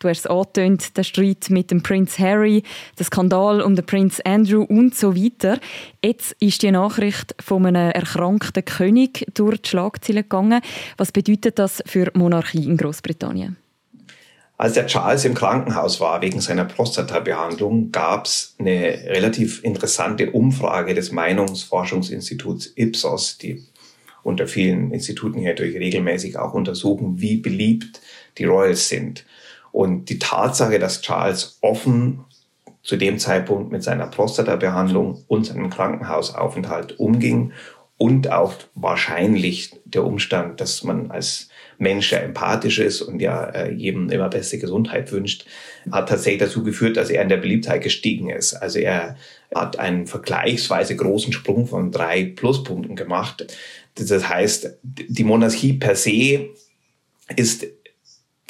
Du 0.00 0.08
hast 0.08 0.20
es 0.20 0.26
angetönt, 0.26 0.96
der 0.96 1.02
Streit 1.02 1.50
mit 1.50 1.70
dem 1.70 1.82
Prinz 1.82 2.18
Harry, 2.18 2.62
der 2.98 3.04
Skandal 3.04 3.60
um 3.60 3.76
den 3.76 3.84
Prinz 3.84 4.18
Andrew 4.24 4.62
und 4.62 4.96
so 4.96 5.14
weiter. 5.14 5.60
Jetzt 6.02 6.34
ist 6.40 6.62
die 6.62 6.70
Nachricht 6.70 7.34
von 7.38 7.66
einem 7.66 7.90
erkrankten 7.90 8.64
König 8.64 9.26
durch 9.34 9.60
die 9.60 9.68
Schlagzeilen 9.68 10.22
gegangen. 10.22 10.62
Was 10.96 11.12
bedeutet 11.12 11.58
das 11.58 11.82
für 11.84 12.10
Monarchie 12.14 12.64
in 12.64 12.78
Großbritannien? 12.78 13.58
Als 14.56 14.72
der 14.72 14.86
Charles 14.86 15.26
im 15.26 15.34
Krankenhaus 15.34 16.00
war 16.00 16.22
wegen 16.22 16.40
seiner 16.40 16.64
Prostatabehandlung, 16.64 17.92
gab 17.92 18.24
es 18.24 18.54
eine 18.58 19.02
relativ 19.04 19.62
interessante 19.64 20.30
Umfrage 20.30 20.94
des 20.94 21.12
Meinungsforschungsinstituts 21.12 22.72
Ipsos, 22.74 23.36
die 23.36 23.62
unter 24.22 24.46
vielen 24.46 24.92
Instituten 24.92 25.40
hier 25.40 25.54
durch 25.54 25.76
regelmäßig 25.76 26.38
auch 26.38 26.54
untersuchen, 26.54 27.20
wie 27.20 27.36
beliebt 27.36 28.00
die 28.38 28.44
Royals 28.44 28.88
sind. 28.88 29.26
Und 29.72 30.06
die 30.06 30.18
Tatsache, 30.18 30.78
dass 30.78 31.02
Charles 31.02 31.58
offen 31.60 32.24
zu 32.82 32.96
dem 32.96 33.18
Zeitpunkt 33.18 33.72
mit 33.72 33.82
seiner 33.82 34.06
Prostatabehandlung 34.06 35.24
und 35.28 35.44
seinem 35.44 35.70
Krankenhausaufenthalt 35.70 36.98
umging 36.98 37.52
und 37.98 38.32
auch 38.32 38.54
wahrscheinlich 38.74 39.74
der 39.84 40.04
Umstand, 40.04 40.60
dass 40.60 40.82
man 40.84 41.10
als 41.10 41.50
Mensch, 41.76 42.08
der 42.08 42.22
empathisch 42.22 42.78
ist 42.78 43.02
und 43.02 43.20
ja 43.20 43.44
äh, 43.44 43.72
jedem 43.72 44.08
immer 44.08 44.30
beste 44.30 44.58
Gesundheit 44.58 45.12
wünscht, 45.12 45.44
hat 45.90 46.08
tatsächlich 46.08 46.40
dazu 46.40 46.62
geführt, 46.62 46.96
dass 46.96 47.10
er 47.10 47.22
in 47.22 47.28
der 47.28 47.36
Beliebtheit 47.36 47.82
gestiegen 47.82 48.30
ist. 48.30 48.54
Also 48.54 48.78
er 48.78 49.16
hat 49.54 49.78
einen 49.78 50.06
vergleichsweise 50.06 50.96
großen 50.96 51.34
Sprung 51.34 51.66
von 51.66 51.90
drei 51.90 52.24
Pluspunkten 52.24 52.96
gemacht. 52.96 53.46
Das 53.96 54.28
heißt, 54.28 54.78
die 54.82 55.24
Monarchie 55.24 55.74
per 55.74 55.94
se 55.94 56.48
ist 57.36 57.66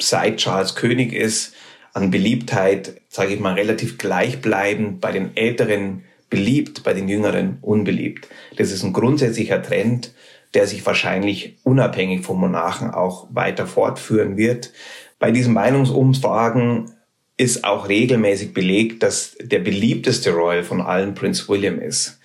seit 0.03 0.37
Charles 0.37 0.75
König 0.75 1.13
ist, 1.13 1.53
an 1.93 2.11
Beliebtheit, 2.11 3.01
sage 3.09 3.33
ich 3.33 3.39
mal, 3.39 3.53
relativ 3.53 3.97
gleichbleibend 3.97 5.01
bei 5.01 5.11
den 5.11 5.35
Älteren 5.35 6.03
beliebt, 6.29 6.83
bei 6.83 6.93
den 6.93 7.09
Jüngeren 7.09 7.57
unbeliebt. 7.61 8.27
Das 8.55 8.71
ist 8.71 8.83
ein 8.83 8.93
grundsätzlicher 8.93 9.61
Trend, 9.61 10.13
der 10.53 10.67
sich 10.67 10.85
wahrscheinlich 10.85 11.57
unabhängig 11.63 12.25
vom 12.25 12.39
Monarchen 12.39 12.89
auch 12.91 13.27
weiter 13.31 13.67
fortführen 13.67 14.37
wird. 14.37 14.71
Bei 15.19 15.31
diesen 15.31 15.53
Meinungsumfragen 15.53 16.91
ist 17.37 17.63
auch 17.63 17.89
regelmäßig 17.89 18.53
belegt, 18.53 19.03
dass 19.03 19.35
der 19.41 19.59
beliebteste 19.59 20.31
Royal 20.31 20.63
von 20.63 20.81
allen 20.81 21.15
Prinz 21.15 21.47
William 21.49 21.79
ist. 21.79 22.19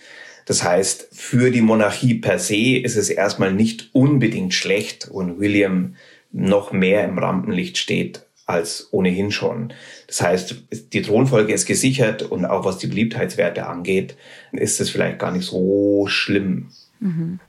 Das 0.45 0.63
heißt, 0.63 1.09
für 1.13 1.51
die 1.51 1.61
Monarchie 1.61 2.15
per 2.15 2.39
se 2.39 2.79
ist 2.79 2.97
es 2.97 3.11
erstmal 3.11 3.53
nicht 3.53 3.91
unbedingt 3.93 4.55
schlecht 4.55 5.09
und 5.09 5.41
William 5.41 5.97
noch 6.37 6.73
mehr 6.73 7.05
im 7.05 7.19
Rampenlicht 7.19 7.79
steht 7.79 8.27
als 8.45 8.89
ohnehin 8.93 9.33
schon. 9.33 9.73
Das 10.07 10.21
heißt, 10.21 10.55
die 10.93 11.03
Thronfolge 11.03 11.53
ist 11.53 11.67
gesichert 11.67 12.23
und 12.23 12.45
auch 12.45 12.65
was 12.65 12.79
die 12.79 12.87
Beliebtheitswerte 12.87 13.67
angeht, 13.67 14.17
ist 14.53 14.81
es 14.81 14.91
vielleicht 14.91 15.19
gar 15.19 15.33
nicht 15.33 15.47
so 15.47 16.07
schlimm. 16.07 16.69
Mhm. 17.01 17.41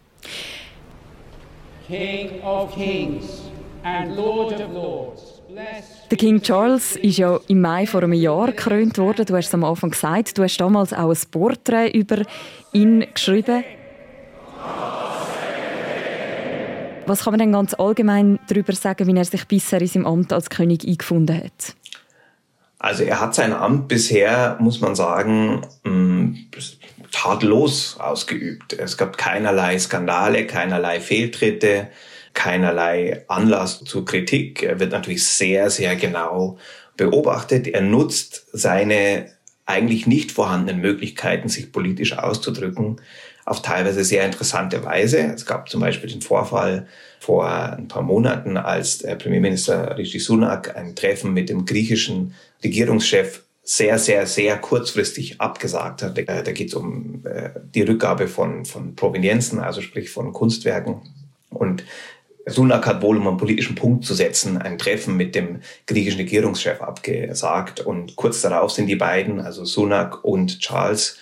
King 1.87 2.41
of 2.41 2.73
Kings 2.73 3.43
and 3.83 4.15
Lord 4.15 4.59
of 4.59 4.73
Lords. 4.73 5.33
Der 6.11 6.17
King 6.17 6.41
Charles 6.41 6.97
ist 6.97 7.17
ja 7.17 7.39
im 7.47 7.61
Mai 7.61 7.85
vor 7.87 8.03
einem 8.03 8.13
Jahr 8.13 8.47
gekrönt 8.47 8.97
worden. 8.97 9.25
Du 9.25 9.35
hast 9.35 9.47
es 9.47 9.53
am 9.53 9.63
Anfang 9.63 9.91
gesagt. 9.91 10.37
Du 10.37 10.43
hast 10.43 10.57
damals 10.57 10.93
auch 10.93 11.09
ein 11.09 11.31
Porträt 11.31 11.89
über 11.91 12.21
ihn 12.73 13.05
geschrieben. 13.13 13.63
Was 17.07 17.23
kann 17.23 17.31
man 17.31 17.39
denn 17.39 17.53
ganz 17.53 17.73
allgemein 17.73 18.37
darüber 18.49 18.73
sagen, 18.73 19.07
wie 19.07 19.17
er 19.17 19.23
sich 19.23 19.45
bisher 19.45 19.79
in 19.79 19.87
seinem 19.87 20.05
Amt 20.05 20.33
als 20.33 20.49
König 20.49 20.85
eingefunden 20.85 21.37
hat? 21.37 21.73
Also 22.79 23.03
er 23.03 23.21
hat 23.21 23.33
sein 23.33 23.53
Amt 23.53 23.87
bisher, 23.87 24.57
muss 24.59 24.81
man 24.81 24.93
sagen, 24.93 25.61
mm, 25.83 26.35
tatlos 27.11 27.97
ausgeübt. 27.97 28.73
Es 28.73 28.97
gab 28.97 29.17
keinerlei 29.17 29.79
Skandale, 29.79 30.45
keinerlei 30.45 30.99
Fehltritte, 30.99 31.87
keinerlei 32.33 33.23
Anlass 33.29 33.85
zu 33.85 34.03
Kritik. 34.03 34.61
Er 34.63 34.81
wird 34.81 34.91
natürlich 34.91 35.25
sehr, 35.25 35.69
sehr 35.69 35.95
genau 35.95 36.57
beobachtet. 36.97 37.67
Er 37.67 37.81
nutzt 37.81 38.47
seine 38.51 39.31
eigentlich 39.65 40.07
nicht 40.07 40.33
vorhandenen 40.33 40.81
Möglichkeiten, 40.81 41.47
sich 41.47 41.71
politisch 41.71 42.17
auszudrücken, 42.17 43.01
auf 43.47 43.61
teilweise 43.61 44.03
sehr 44.03 44.25
interessante 44.25 44.83
Weise. 44.83 45.19
Es 45.19 45.45
gab 45.45 45.69
zum 45.69 45.79
Beispiel 45.79 46.09
den 46.09 46.21
Vorfall 46.21 46.85
vor 47.19 47.49
ein 47.49 47.87
paar 47.87 48.03
Monaten, 48.03 48.57
als 48.57 48.99
Premierminister 48.99 49.97
Rishi 49.97 50.19
Sunak 50.19 50.75
ein 50.75 50.95
Treffen 50.95 51.33
mit 51.33 51.47
dem 51.47 51.65
griechischen 51.65 52.35
Regierungschef 52.61 53.43
sehr, 53.63 53.99
sehr, 53.99 54.27
sehr 54.27 54.57
kurzfristig 54.57 55.39
abgesagt 55.39 56.01
hat. 56.01 56.17
Da 56.17 56.51
geht 56.51 56.69
es 56.69 56.73
um 56.73 57.23
äh, 57.25 57.49
die 57.73 57.81
Rückgabe 57.81 58.27
von, 58.27 58.65
von 58.65 58.95
Provenienzen, 58.95 59.59
also 59.59 59.81
sprich 59.81 60.09
von 60.09 60.33
Kunstwerken. 60.33 61.01
Und 61.49 61.83
Sunak 62.45 62.85
hat 62.85 63.01
wohl, 63.01 63.17
um 63.17 63.27
einen 63.27 63.37
politischen 63.37 63.75
Punkt 63.75 64.05
zu 64.05 64.13
setzen, 64.13 64.57
ein 64.57 64.77
Treffen 64.77 65.17
mit 65.17 65.35
dem 65.35 65.59
griechischen 65.85 66.19
Regierungschef 66.19 66.81
abgesagt. 66.81 67.79
Und 67.79 68.15
kurz 68.15 68.41
darauf 68.41 68.71
sind 68.71 68.87
die 68.87 68.95
beiden, 68.95 69.39
also 69.39 69.65
Sunak 69.65 70.23
und 70.23 70.59
Charles, 70.59 71.17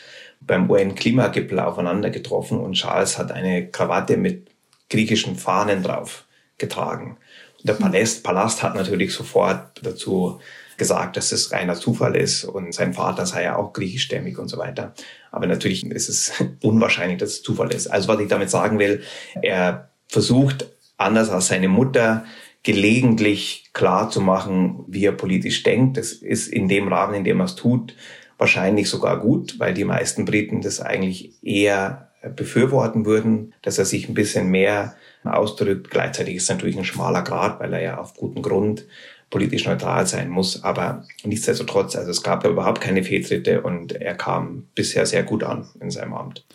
beim 0.46 0.70
UN-Klimagipfel 0.70 1.60
aufeinander 1.60 2.10
getroffen 2.10 2.60
und 2.60 2.74
Charles 2.74 3.18
hat 3.18 3.32
eine 3.32 3.68
Krawatte 3.68 4.18
mit 4.18 4.48
griechischen 4.90 5.36
Fahnen 5.36 5.84
drauf 5.84 6.25
getragen. 6.58 7.18
Und 7.60 7.68
der 7.68 7.78
hm. 7.78 7.84
Palast, 7.84 8.24
Palast 8.24 8.64
hat 8.64 8.75
natürlich 8.75 9.14
sofort 9.14 9.82
dazu 9.84 10.40
gesagt, 10.78 11.16
dass 11.18 11.32
es 11.32 11.52
reiner 11.52 11.75
Zufall 11.75 12.16
ist 12.16 12.44
und 12.44 12.74
sein 12.74 12.94
Vater 12.94 13.25
sei 13.25 13.44
ja 13.44 13.56
auch 13.56 13.74
griechischstämmig 13.74 14.38
und 14.38 14.50
so 14.50 14.58
weiter. 14.58 14.94
Aber 15.32 15.48
natürlich 15.48 15.86
ist 15.86 16.10
es 16.10 16.34
unwahrscheinlich, 16.62 17.18
dass 17.18 17.30
es 17.32 17.44
Zufall 17.44 17.74
ist. 17.74 17.88
Also 17.88 18.08
was 18.08 18.20
ich 18.20 18.28
damit 18.28 18.50
sagen 18.50 18.80
will, 18.80 19.04
er 19.42 19.90
versucht, 20.08 20.68
anders 20.98 21.30
als 21.30 21.48
seine 21.48 21.68
Mutter, 21.68 22.25
gelegentlich 22.64 23.70
klar 23.74 24.10
zu 24.10 24.22
machen, 24.22 24.84
wie 24.88 25.06
er 25.06 25.12
politisch 25.12 25.64
denkt. 25.64 25.98
Das 25.98 26.12
ist 26.12 26.48
in 26.48 26.68
dem 26.68 26.88
Rahmen, 26.88 27.14
in 27.14 27.24
dem 27.24 27.40
er 27.40 27.46
es 27.46 27.56
tut, 27.56 27.96
wahrscheinlich 28.38 28.89
sogar 28.89 29.20
gut, 29.20 29.60
weil 29.60 29.74
die 29.74 29.86
meisten 29.86 30.25
Briten 30.25 30.62
das 30.62 30.82
eigentlich 30.82 31.34
eher 31.44 32.10
befürworten 32.36 33.06
würden, 33.06 33.54
dass 33.62 33.77
er 33.77 33.86
sich 33.86 34.10
ein 34.10 34.13
bisschen 34.13 34.50
mehr 34.50 34.96
ausdrückt. 35.24 35.89
Gleichzeitig 35.89 36.36
ist 36.36 36.44
es 36.44 36.50
natürlich 36.50 36.77
ein 36.77 36.86
schmaler 36.86 37.22
Grad, 37.22 37.60
weil 37.60 37.74
er 37.74 37.82
ja 37.82 37.98
auf 37.98 38.15
guten 38.15 38.42
Grund 38.42 38.86
politisch 39.30 39.65
neutral 39.65 40.06
sein 40.06 40.30
muss. 40.30 40.63
Aber 40.63 41.04
nichtsdestotrotz, 41.24 41.96
also 41.96 42.12
es 42.12 42.24
gab 42.24 42.44
ja 42.44 42.50
überhaupt 42.50 42.82
keine 42.82 43.04
Fehltritte 43.04 43.62
und 43.62 43.94
er 43.94 44.15
kam 44.15 44.68
bisher 44.75 45.06
sehr 45.06 45.24
gut 45.24 45.44
an 45.44 45.68
in 45.80 45.92
seinem 45.92 46.13
Amt. 46.13 46.46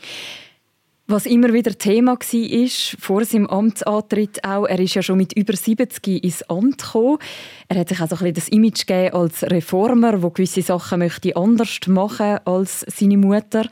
Was 1.13 1.27
immer 1.27 1.53
wieder 1.53 1.77
Thema 1.77 2.13
war, 2.13 2.99
vor 3.01 3.25
seinem 3.25 3.49
Amtsantritt 3.49 4.45
auch, 4.45 4.67
er 4.67 4.79
ist 4.79 4.95
ja 4.95 5.03
schon 5.03 5.19
mit 5.19 5.33
über 5.33 5.57
70 5.57 6.23
ins 6.23 6.45
Amt 6.45 6.85
gekommen. 6.85 7.19
Er 7.67 7.81
hat 7.81 7.89
sich 7.89 8.01
also 8.01 8.15
ein 8.15 8.33
bisschen 8.33 8.35
das 8.35 8.49
Image 8.51 8.87
gegeben 8.87 9.17
als 9.17 9.43
Reformer, 9.43 10.17
der 10.17 10.31
gewisse 10.31 10.63
Sachen 10.63 11.01
möchte 11.01 11.35
anders 11.35 11.81
machen 11.89 12.39
als 12.45 12.87
seine 12.87 13.17
Mutter. 13.17 13.69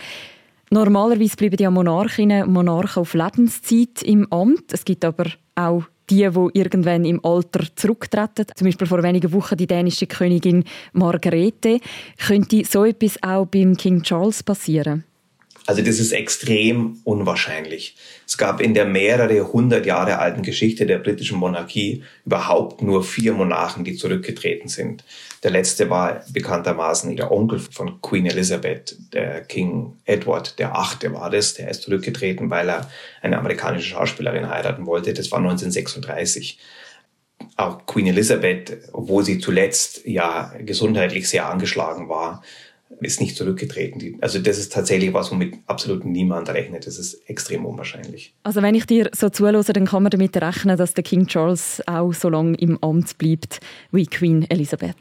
Normalerweise 0.72 1.36
bleiben 1.36 1.58
ja 1.60 1.70
Monarchinnen 1.70 2.42
und 2.42 2.52
Monarchen 2.54 3.02
auf 3.02 3.14
Lebenszeit 3.14 4.02
im 4.02 4.26
Amt. 4.32 4.72
Es 4.72 4.84
gibt 4.84 5.04
aber 5.04 5.26
auch 5.54 5.84
die, 6.10 6.28
die 6.28 6.58
irgendwann 6.58 7.04
im 7.04 7.24
Alter 7.24 7.64
zurücktreten. 7.76 8.46
Zum 8.56 8.66
Beispiel 8.66 8.88
vor 8.88 9.04
wenigen 9.04 9.32
Wochen 9.32 9.56
die 9.56 9.68
dänische 9.68 10.08
Königin 10.08 10.64
Margarete. 10.92 11.78
Könnte 12.18 12.64
so 12.64 12.84
etwas 12.84 13.22
auch 13.22 13.46
beim 13.46 13.76
King 13.76 14.02
Charles 14.02 14.42
passieren? 14.42 15.04
Also 15.68 15.82
das 15.82 15.98
ist 15.98 16.12
extrem 16.12 16.98
unwahrscheinlich. 17.04 17.94
Es 18.26 18.38
gab 18.38 18.62
in 18.62 18.72
der 18.72 18.86
mehrere 18.86 19.52
hundert 19.52 19.84
Jahre 19.84 20.18
alten 20.18 20.42
Geschichte 20.42 20.86
der 20.86 20.96
britischen 20.96 21.36
Monarchie 21.36 22.04
überhaupt 22.24 22.80
nur 22.80 23.04
vier 23.04 23.34
Monarchen, 23.34 23.84
die 23.84 23.94
zurückgetreten 23.94 24.70
sind. 24.70 25.04
Der 25.42 25.50
letzte 25.50 25.90
war 25.90 26.24
bekanntermaßen 26.32 27.14
der 27.14 27.30
Onkel 27.30 27.58
von 27.58 28.00
Queen 28.00 28.24
Elizabeth, 28.24 28.96
der 29.12 29.42
King 29.42 29.98
Edward, 30.06 30.58
der 30.58 30.74
Achte 30.74 31.12
war 31.12 31.28
das. 31.28 31.52
Der 31.52 31.68
ist 31.68 31.82
zurückgetreten, 31.82 32.48
weil 32.48 32.70
er 32.70 32.90
eine 33.20 33.36
amerikanische 33.36 33.90
Schauspielerin 33.90 34.48
heiraten 34.48 34.86
wollte. 34.86 35.12
Das 35.12 35.30
war 35.30 35.38
1936 35.38 36.58
auch 37.56 37.84
Queen 37.86 38.06
Elizabeth, 38.06 38.78
obwohl 38.92 39.22
sie 39.22 39.38
zuletzt 39.38 40.06
ja 40.06 40.50
gesundheitlich 40.60 41.28
sehr 41.28 41.48
angeschlagen 41.48 42.08
war, 42.08 42.42
ist 43.00 43.20
nicht 43.20 43.36
zurückgetreten. 43.36 44.18
Also 44.20 44.38
das 44.38 44.58
ist 44.58 44.72
tatsächlich 44.72 45.12
was, 45.12 45.30
womit 45.30 45.56
absolut 45.66 46.04
niemand 46.04 46.48
rechnet. 46.48 46.86
Das 46.86 46.98
ist 46.98 47.28
extrem 47.28 47.64
unwahrscheinlich. 47.66 48.34
Also 48.42 48.62
wenn 48.62 48.74
ich 48.74 48.86
dir 48.86 49.10
so 49.14 49.28
zulose, 49.28 49.72
dann 49.72 49.86
kann 49.86 50.02
man 50.02 50.10
damit 50.10 50.36
rechnen, 50.36 50.76
dass 50.76 50.94
der 50.94 51.04
King 51.04 51.26
Charles 51.26 51.82
auch 51.86 52.12
so 52.12 52.28
lange 52.28 52.56
im 52.56 52.82
Amt 52.82 53.18
bleibt 53.18 53.60
wie 53.92 54.06
Queen 54.06 54.48
Elizabeth. 54.50 54.96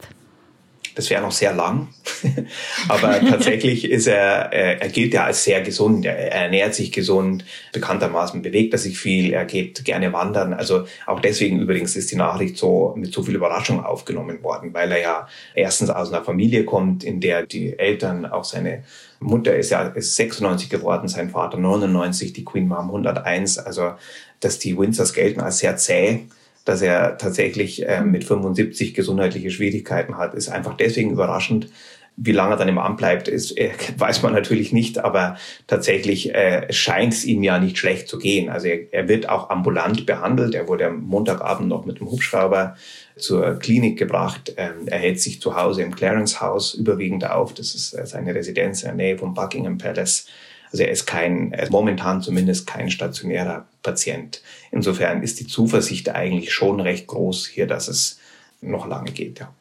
Das 0.97 1.11
wäre 1.11 1.21
noch 1.21 1.31
sehr 1.31 1.53
lang. 1.53 1.89
Aber 2.89 3.21
tatsächlich 3.21 3.87
ist 3.87 4.07
er, 4.07 4.51
er 4.51 4.89
gilt 4.89 5.13
ja 5.13 5.25
als 5.25 5.43
sehr 5.43 5.61
gesund. 5.61 6.07
Er 6.07 6.31
ernährt 6.31 6.73
sich 6.73 6.91
gesund. 6.91 7.45
Bekanntermaßen 7.71 8.41
bewegt 8.41 8.73
er 8.73 8.79
sich 8.79 8.97
viel. 8.97 9.31
Er 9.31 9.45
geht 9.45 9.85
gerne 9.85 10.11
wandern. 10.11 10.55
Also 10.55 10.85
auch 11.05 11.19
deswegen 11.19 11.59
übrigens 11.59 11.95
ist 11.95 12.09
die 12.09 12.15
Nachricht 12.15 12.57
so 12.57 12.95
mit 12.97 13.13
so 13.13 13.21
viel 13.21 13.35
Überraschung 13.35 13.85
aufgenommen 13.85 14.41
worden, 14.41 14.73
weil 14.73 14.91
er 14.91 14.99
ja 14.99 15.27
erstens 15.53 15.91
aus 15.91 16.11
einer 16.11 16.23
Familie 16.23 16.65
kommt, 16.65 17.03
in 17.03 17.21
der 17.21 17.45
die 17.45 17.77
Eltern, 17.77 18.25
auch 18.25 18.43
seine 18.43 18.83
Mutter 19.19 19.55
ist 19.55 19.69
ja 19.69 19.83
ist 19.89 20.15
96 20.15 20.67
geworden, 20.67 21.07
sein 21.07 21.29
Vater 21.29 21.59
99, 21.59 22.33
die 22.33 22.43
Queen 22.43 22.67
Mom 22.67 22.87
101. 22.87 23.59
Also, 23.59 23.91
dass 24.39 24.57
die 24.57 24.75
Windsors 24.75 25.13
gelten 25.13 25.41
als 25.41 25.59
sehr 25.59 25.77
zäh 25.77 26.25
dass 26.67 26.81
er 26.81 27.17
tatsächlich 27.17 27.87
äh, 27.87 28.01
mit 28.01 28.25
75 28.25 28.93
gesundheitliche 28.93 29.51
Schwierigkeiten 29.51 30.17
hat, 30.17 30.33
ist 30.33 30.49
einfach 30.49 30.75
deswegen 30.75 31.11
überraschend. 31.11 31.69
Wie 32.17 32.33
lange 32.33 32.55
er 32.55 32.57
dann 32.57 32.67
im 32.67 32.77
Amt 32.77 32.97
bleibt, 32.97 33.29
ist, 33.29 33.57
äh, 33.57 33.71
weiß 33.97 34.21
man 34.21 34.33
natürlich 34.33 34.73
nicht, 34.73 34.97
aber 34.99 35.37
tatsächlich 35.67 36.35
äh, 36.35 36.71
scheint 36.73 37.13
es 37.13 37.23
ihm 37.23 37.41
ja 37.41 37.57
nicht 37.57 37.77
schlecht 37.77 38.09
zu 38.09 38.17
gehen. 38.17 38.49
Also 38.49 38.67
er, 38.67 38.91
er 38.91 39.07
wird 39.07 39.29
auch 39.29 39.49
ambulant 39.49 40.05
behandelt. 40.05 40.55
Er 40.55 40.67
wurde 40.67 40.87
am 40.87 41.03
Montagabend 41.03 41.69
noch 41.69 41.85
mit 41.85 42.01
dem 42.01 42.11
Hubschrauber 42.11 42.75
zur 43.15 43.57
Klinik 43.59 43.97
gebracht. 43.97 44.53
Ähm, 44.57 44.87
er 44.87 44.99
hält 44.99 45.21
sich 45.21 45.39
zu 45.39 45.55
Hause 45.55 45.83
im 45.83 45.95
Clarence 45.95 46.41
House 46.41 46.73
überwiegend 46.73 47.29
auf. 47.29 47.53
Das 47.53 47.75
ist 47.75 47.93
äh, 47.93 48.05
seine 48.05 48.35
Residenz 48.35 48.83
in 48.83 48.89
der 48.89 48.95
Nähe 48.95 49.17
vom 49.17 49.33
Buckingham 49.33 49.77
Palace. 49.77 50.27
Also 50.71 50.83
er 50.83 50.91
ist 50.91 51.05
kein, 51.05 51.53
er 51.53 51.63
ist 51.63 51.71
momentan 51.71 52.21
zumindest 52.21 52.67
kein 52.67 52.89
stationärer 52.89 53.67
Patient. 53.83 54.41
Insofern 54.71 55.23
ist 55.23 55.39
die 55.39 55.47
Zuversicht 55.47 56.09
eigentlich 56.09 56.53
schon 56.53 56.79
recht 56.79 57.07
groß 57.07 57.47
hier, 57.47 57.67
dass 57.67 57.87
es 57.87 58.19
noch 58.61 58.87
lange 58.87 59.11
geht. 59.11 59.39
Ja. 59.39 59.53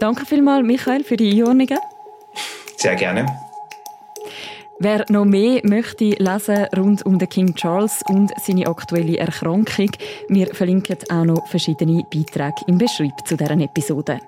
Danke 0.00 0.26
vielmals, 0.26 0.66
Michael, 0.66 1.04
für 1.04 1.16
die 1.16 1.30
Einordnungen. 1.30 1.78
Sehr 2.76 2.96
gerne. 2.96 3.26
Wer 4.80 5.04
noch 5.10 5.24
mehr 5.24 5.60
möchte 5.62 6.16
lesen 6.18 6.66
rund 6.76 7.06
um 7.06 7.16
den 7.16 7.28
King 7.28 7.54
Charles 7.54 8.02
und 8.08 8.32
seine 8.44 8.66
aktuelle 8.66 9.18
Erkrankung, 9.18 9.92
wir 10.28 10.52
verlinken 10.52 10.98
auch 11.08 11.24
noch 11.24 11.46
verschiedene 11.46 12.02
Beiträge 12.12 12.64
im 12.66 12.78
Beschreib 12.78 13.24
zu 13.24 13.36
deren 13.36 13.60
Episode. 13.60 14.18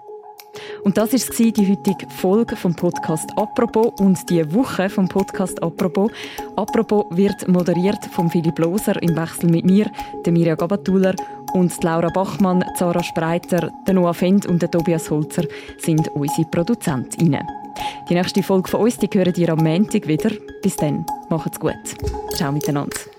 Und 0.84 0.96
das 0.96 1.12
ist 1.12 1.38
die 1.38 1.52
heutige 1.52 2.08
Folge 2.08 2.56
vom 2.56 2.75
Podcast 2.75 3.30
Apropos 3.37 3.92
und 3.99 4.28
die 4.30 4.52
Woche 4.54 4.88
vom 4.88 5.08
Podcast 5.08 5.62
Apropos. 5.62 6.11
Apropos 6.56 7.06
wird 7.11 7.49
moderiert 7.49 8.04
von 8.12 8.30
Philipp 8.30 8.58
Loser 8.58 9.02
im 9.02 9.16
Wechsel 9.16 9.50
mit 9.50 9.64
mir, 9.64 9.90
der 10.25 10.32
Mirja 10.32 10.54
Gabatuller 10.54 11.14
und 11.54 11.82
Laura 11.82 12.08
Bachmann, 12.08 12.64
Zara 12.76 13.02
Spreiter, 13.02 13.70
der 13.87 13.94
Noah 13.94 14.14
Fend 14.14 14.46
und 14.46 14.61
der 14.61 14.70
Tobias 14.70 15.11
Holzer 15.11 15.44
sind 15.78 16.08
unsere 16.08 16.49
Produzentinnen. 16.49 17.46
Die 18.08 18.14
nächste 18.14 18.42
Folge 18.42 18.68
von 18.68 18.80
uns 18.80 18.99
die 18.99 19.08
hören 19.12 19.34
ihr 19.37 19.49
am 19.50 19.58
Montag 19.58 20.06
wieder. 20.06 20.30
Bis 20.62 20.76
dann, 20.76 21.06
macht's 21.30 21.58
gut. 21.58 21.75
Ciao 22.34 22.52
miteinander. 22.52 23.13